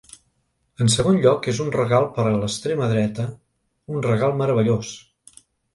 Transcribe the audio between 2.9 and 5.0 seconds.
dreta, un regal meravellós.